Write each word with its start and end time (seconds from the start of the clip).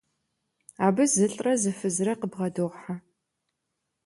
Абы 0.85 1.03
зылӏрэ 1.13 1.53
зы 1.61 1.71
фызрэ 1.77 2.13
къыбгъэдохьэ. 2.19 2.95